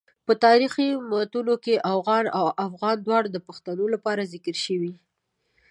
په 0.25 0.33
تاریخي 0.45 0.89
متونو 1.11 1.55
کې 1.63 1.83
اوغان 1.93 2.25
او 2.39 2.45
افغان 2.67 2.97
دواړه 3.01 3.27
د 3.31 3.37
پښتنو 3.47 3.85
لپاره 3.93 4.29
ذکر 4.33 4.55
شوي. 4.65 4.93